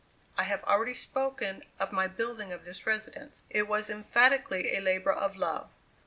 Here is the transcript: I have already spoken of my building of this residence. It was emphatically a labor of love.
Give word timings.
I 0.35 0.45
have 0.45 0.63
already 0.63 0.95
spoken 0.95 1.61
of 1.79 1.91
my 1.91 2.07
building 2.07 2.51
of 2.51 2.65
this 2.65 2.87
residence. 2.87 3.43
It 3.51 3.67
was 3.67 3.87
emphatically 3.87 4.75
a 4.75 4.79
labor 4.81 5.13
of 5.13 5.35
love. 5.37 5.69